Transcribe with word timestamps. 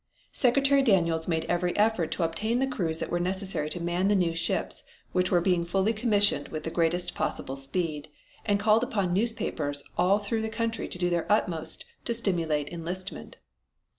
Secretary 0.33 0.81
Daniels 0.81 1.27
made 1.27 1.45
every 1.45 1.77
effort 1.77 2.09
to 2.09 2.23
obtain 2.23 2.57
the 2.57 2.65
crews 2.65 2.97
that 2.97 3.11
were 3.11 3.19
necessary 3.19 3.69
to 3.69 3.79
man 3.79 4.07
the 4.07 4.15
new 4.15 4.33
ships 4.35 4.81
which 5.11 5.29
were 5.29 5.39
being 5.41 5.63
fully 5.63 5.93
commissioned 5.93 6.47
with 6.47 6.63
the 6.63 6.71
greatest 6.71 7.13
possible 7.13 7.55
speed 7.55 8.09
and 8.43 8.59
called 8.59 8.81
upon 8.83 9.13
newspapers 9.13 9.83
all 9.99 10.17
through 10.17 10.41
the 10.41 10.49
country 10.49 10.87
to 10.87 10.97
do 10.97 11.11
their 11.11 11.31
utmost 11.31 11.85
to 12.03 12.15
stimulate 12.15 12.67
enlistment. 12.69 13.37